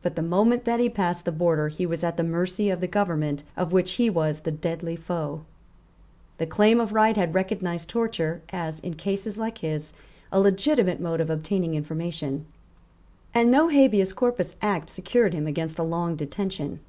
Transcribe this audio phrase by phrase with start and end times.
[0.00, 2.86] But the moment that he passed the border he was at the mercy of the
[2.88, 5.42] government of which he was the deadly foe.
[6.38, 9.92] The Claim of Right had recognised torture as, in cases like his,
[10.32, 12.46] a legitimate mode of obtaining information;
[13.34, 16.80] and no Habeas Corpus Act secured him against a long detention.